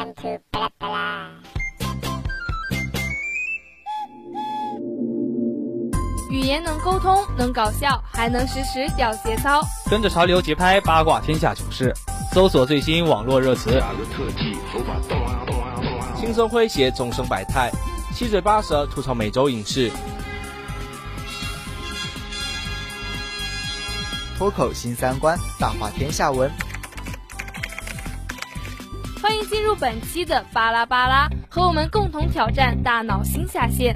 [0.00, 1.30] Welcome to 巴拉巴拉。
[6.30, 9.60] 语言能沟通，能搞笑，还能实时屌节操。
[9.90, 11.92] 跟着潮流节拍，八卦天下糗事，
[12.32, 16.16] 搜索最新网络热词，打个特技，手法动啊动啊动啊！
[16.18, 17.70] 轻松诙谐，众生百态，
[18.14, 19.92] 七嘴八舌吐槽每周影视，
[24.38, 26.50] 脱口新三观，大话天下文。
[29.20, 33.94] 欢迎进入本期的巴拉巴拉，和我们共同挑战大脑新下限。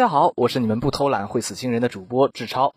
[0.00, 2.74] 大家好，我是你们不偷懒会死心人的主播志超。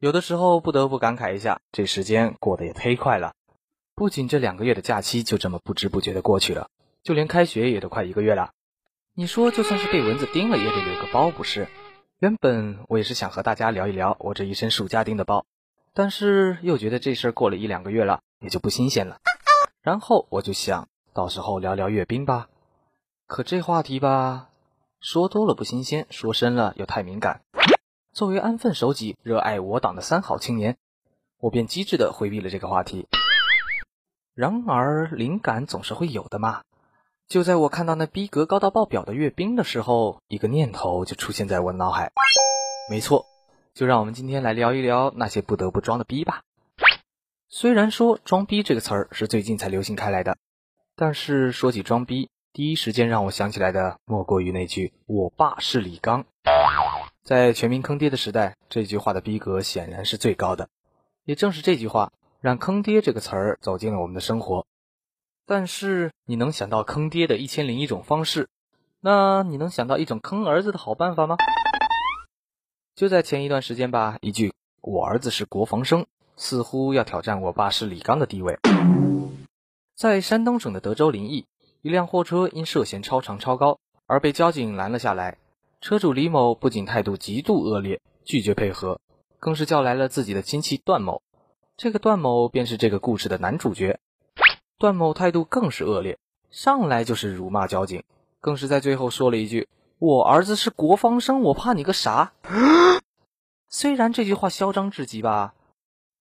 [0.00, 3.32] 有的时候不得不感慨一下，这时间过得也忒快了。
[3.94, 6.68] 不仅这两个月的假期就这么不知不觉的过去了，
[7.04, 8.50] 就连开学也都快一个月了。
[9.14, 11.68] 你说，就算是被蚊子叮了，也得留个包不是？
[12.18, 15.46] 原本我也是想和大家聊一聊我这一身暑假叮的包，
[15.94, 19.18] 但是又觉得这事儿过了一两个月了，也就不新鲜了。
[19.80, 22.48] 然后我就想到时候聊聊阅兵吧。
[23.28, 24.48] 可这话题吧。
[25.08, 27.42] 说多了不新鲜，说深了又太敏感。
[28.12, 30.76] 作为安分守己、热爱我党的三好青年，
[31.38, 33.06] 我便机智地回避了这个话题。
[34.34, 36.62] 然而，灵感总是会有的嘛。
[37.28, 42.10] 就在我看到那逼格高到爆表的阅兵的时候，一个念头就出现在我脑海。
[42.90, 43.26] 没错，
[43.74, 46.42] 就让我们今天来聊一聊那些不得不装的逼吧。
[47.48, 50.36] 虽然说“装逼”这个词儿是最近才流行开来的，
[50.96, 56.24] 但是说起装逼，第一时间让我想起来的，莫过于那句“我爸是李刚”。
[57.22, 60.70] 在全民坑爹的时代，这句话的逼格显然是最高的。
[61.26, 64.64] 也正是这句话，让“坑爹”这个词儿走进了我们的生活。
[65.44, 68.48] 但是，你能想到坑爹的一千零一种方式，
[69.02, 71.36] 那你能想到一种坑儿子的好办法吗？
[72.94, 78.58] 就在前一段时间吧，一句“我儿子是国防生”似乎要挑战“我爸是李刚”的地位。
[79.94, 81.44] 在山东省的德州临沂。
[81.86, 85.38] 一辆货车因涉嫌超长超高而被交警拦了下来，
[85.80, 89.00] 车主李某不仅态度极度恶劣，拒绝配合，
[89.38, 91.22] 更是叫来了自己的亲戚段某。
[91.76, 94.00] 这个段某便是这个故事的男主角。
[94.78, 96.18] 段某态度更是恶劣，
[96.50, 98.02] 上来就是辱骂交警，
[98.40, 99.68] 更是在最后说了一句
[100.00, 102.32] ：“我儿子是国防生，我怕你个啥？
[103.70, 105.54] ”虽然这句话嚣张至极吧，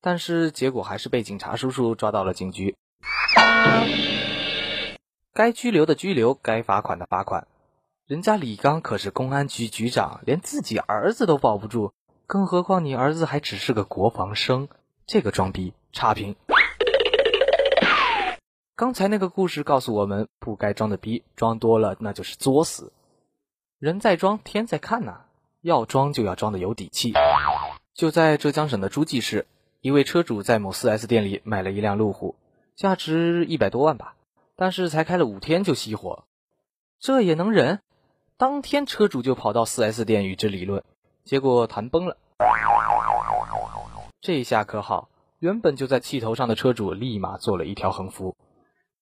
[0.00, 2.74] 但是结果还是被警察叔叔抓到了警局。
[5.34, 7.48] 该拘留的拘留，该罚款的罚款。
[8.06, 11.94] 人家李刚可是公安局局长，连自己儿子都保不住，
[12.26, 14.68] 更何况你儿子还只是个国防生，
[15.06, 16.36] 这个装逼差评。
[18.76, 22.92] 刚才那个故事告诉我们，不该装的逼，装多了那就是作死。
[23.78, 25.22] 人在装，天在看呐，
[25.62, 27.14] 要装就要装的有底气。
[27.94, 29.46] 就在浙江省的诸暨市，
[29.80, 32.34] 一位车主在某 4S 店里买了一辆路虎，
[32.76, 34.14] 价值一百多万吧。
[34.62, 36.22] 但是才开了五天就熄火，
[37.00, 37.80] 这也能忍？
[38.36, 40.84] 当天车主就跑到 4S 店与之理论，
[41.24, 42.16] 结果谈崩了。
[44.20, 45.08] 这下可好，
[45.40, 48.36] 原本就在气头上的车主立马做了一条横幅：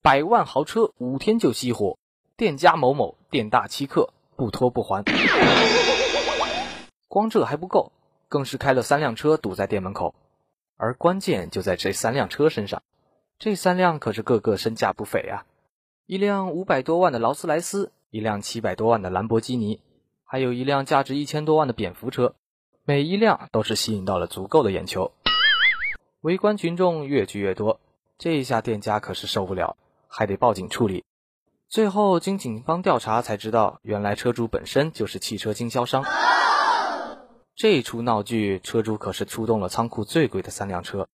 [0.00, 1.98] 百万豪车五天就熄火，
[2.36, 5.02] 店家某某店大欺客，不拖不还。
[7.08, 7.90] 光这还不够，
[8.28, 10.14] 更是开了三辆车堵在店门口，
[10.76, 12.80] 而关键就在这三辆车身上。
[13.40, 15.46] 这三辆可是个个身价不菲啊！
[16.08, 19.82] 一辆五百多万的劳斯莱斯，一辆七百多万的兰博基尼，
[20.24, 22.34] 还有一辆价值一千多万的蝙蝠车，
[22.86, 25.12] 每一辆都是吸引到了足够的眼球。
[26.22, 27.78] 围观群众越聚越多，
[28.16, 29.76] 这一下店家可是受不了，
[30.08, 31.04] 还得报警处理。
[31.68, 36.06] 最后经警方调查才知道，原来车主本身就是汽车经销商。
[37.54, 41.06] 这出闹剧，车主可是出动了仓库最贵的三辆车。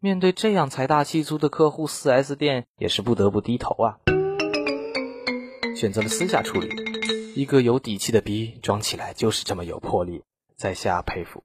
[0.00, 4.00] 面对这样财大气粗的客户，4S 店也是不得不低头啊，
[5.80, 6.68] 选择了私下处理。
[7.34, 10.24] 一个有底气的逼装起来就是这么有魄力，
[10.54, 11.42] 在下佩服。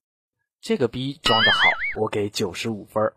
[0.60, 3.14] 这个逼装的好，我给九十五分。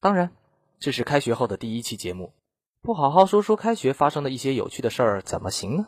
[0.00, 0.30] 当然，
[0.78, 2.32] 这是开学后的第一期节目，
[2.82, 5.86] 不好好说说开学发生的一些有趣的事儿，怎么行呢？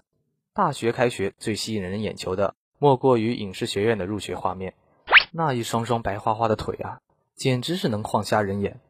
[0.54, 4.74] 大学开学最吸引人眼球的，莫过于影视学院的入学画面，
[5.30, 7.00] 那一双双白花花的腿啊，
[7.36, 8.80] 简直是能晃瞎人眼。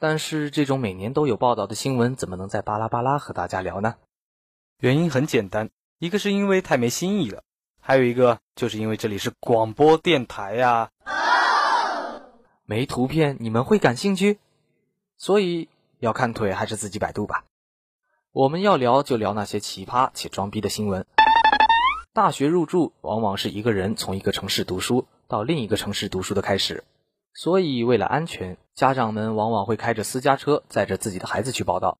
[0.00, 3.94] 但是这种每年都有报道的新闻，怎么能在巴拉巴拉和大家聊呢？
[4.80, 7.42] 原因很简单，一个是因为太没新意了，
[7.80, 10.90] 还有一个就是因为这里是广播电台呀。
[12.64, 14.38] 没图片你们会感兴趣？
[15.18, 15.68] 所以
[15.98, 17.44] 要看腿还是自己百度吧。
[18.32, 21.04] 我们要聊就聊那些奇葩且装逼的新闻。
[22.14, 26.84] 大学入住往往是一个人从一个城市读书到另一个城市读书的开始，
[27.34, 31.98] 所以为了安全，家长们往往会开着私家车载着自己的孩子去报道。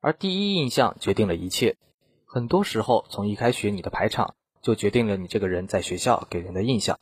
[0.00, 1.76] 而第一印象决定了一切。
[2.24, 6.98] 很多时候，从一开学你的排场就决定了你这个人在学校给人的印象。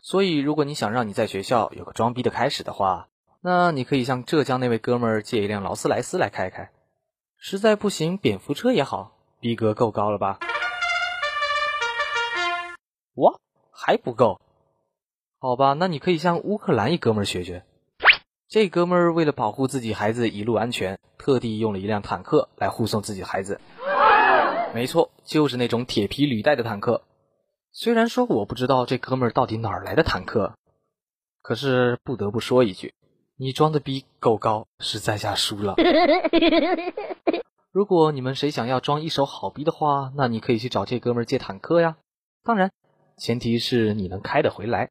[0.00, 3.08] 所以，如果你想让你在学校有个装逼的开始的话，
[3.44, 6.70] 那你可以向浙江那位哥们儿借一辆劳斯莱斯来开开。
[7.36, 10.38] 实在不行，蝙蝠车也好，逼格够高了吧？
[13.14, 13.40] 哇，
[13.72, 14.40] 还不够？
[15.40, 17.64] 好吧，那你可以向乌克兰一哥们儿学学。
[18.48, 23.60] 这哥们儿为了保护自己孩子一路安全，特地用了一辆坦克来护送自己孩子。
[24.72, 27.02] 没错，就是那种铁皮履带的坦克。
[27.72, 30.54] 虽然说我不知道这哥们儿到底哪儿来的坦克，
[31.42, 32.94] 可是不得不说一句，
[33.42, 35.74] 你装的逼够高，实在下输了。
[37.72, 41.96] 如果你们谁想要装一手好逼的话，那你可以去找这哥们借坦克呀。
[42.44, 42.70] 当然，
[43.18, 44.90] 前提是你能开得回来。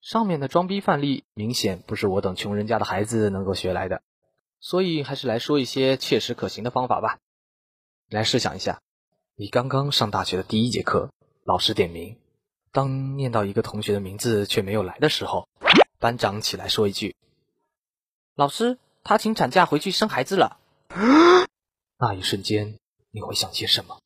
[0.00, 4.00] 上面的装逼范例明显不是我等穷人家的孩子能够学来的。
[4.60, 7.18] 所以还是来说一些切实可行的方法吧。
[8.08, 8.80] 来试想一下，
[9.36, 11.10] 你刚刚上大学的第一节课，
[11.44, 12.16] 老师点名，
[12.76, 15.48] 当念到一个同学的名字却没有来的时候，
[15.98, 17.16] 班长起来说一句
[18.36, 20.58] ：“老师，他请产假回去生孩子了。”
[21.98, 22.76] 那一瞬间
[23.10, 24.02] 你会想些什么？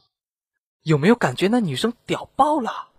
[0.82, 2.90] 有没有感觉那女生屌爆了？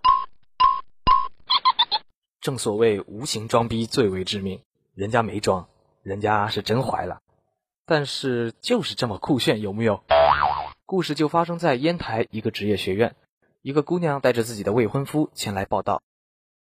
[2.41, 4.61] 正所谓无形装逼最为致命，
[4.93, 5.69] 人家没装，
[6.03, 7.21] 人家是真怀了。
[7.85, 10.03] 但是就是这么酷炫，有木有？
[10.85, 13.15] 故事就发生在烟台一个职业学院，
[13.61, 16.01] 一个姑娘带着自己的未婚夫前来报道，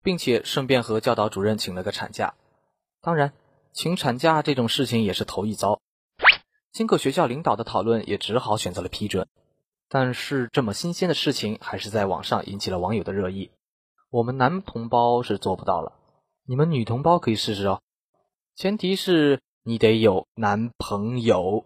[0.03, 2.35] 并且顺便和教导主任请了个产假。
[3.00, 3.33] 当然，
[3.73, 5.81] 请产假这种事情也是头一遭。
[6.71, 9.27] 经过学校领导的讨论，也只好选择了批准。
[9.89, 13.50] 但是这么新鲜的事情，还是在网上引起了网友的热议。
[14.11, 15.93] 我们男同胞是做不到了，
[16.47, 17.81] 你们女同胞可以试试哦，
[18.55, 19.41] 前提是。
[19.65, 21.65] 你得有男朋友，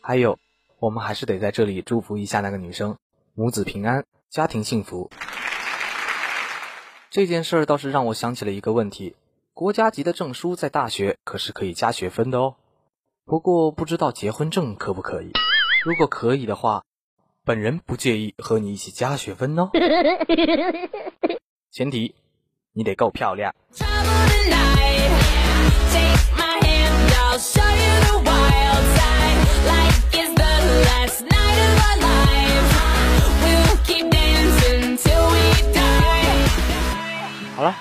[0.00, 0.38] 还有，
[0.80, 2.96] 我们还是得在这里祝福一下那个女生，
[3.34, 5.10] 母子平安，家庭幸福。
[7.10, 9.14] 这件事儿倒是让我想起了一个问题：
[9.52, 12.56] 国家级的证书在大学可是可以加学分的哦。
[13.26, 15.30] 不过不知道结婚证可不可以？
[15.84, 16.82] 如果可以的话，
[17.44, 19.70] 本人不介意和你一起加学分哦。
[21.70, 22.14] 前提。
[22.72, 23.52] 你得够漂亮。
[37.56, 37.76] 好了，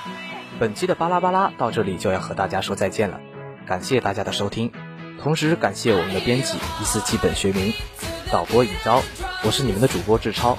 [0.60, 3.22] 本期的巴拉巴拉到这里就要和大家说再见了，
[3.66, 4.74] 感谢大家的收听，
[5.24, 7.74] 同时感谢我们的编辑一四七本学名，
[8.30, 9.02] 导播尹昭，
[9.46, 10.58] 我是你们的主播志超，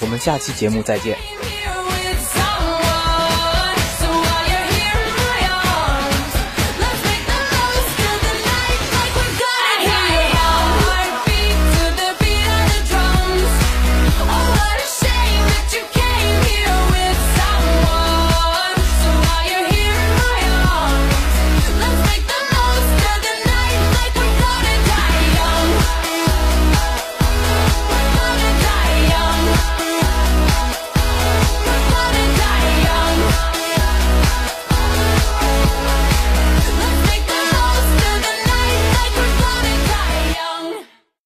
[0.00, 1.16] 我们下期节目再见。